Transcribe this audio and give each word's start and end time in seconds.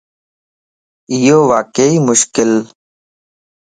ايو 1.13 1.37
واقعي 1.51 1.95
مشڪلَ 2.07 2.51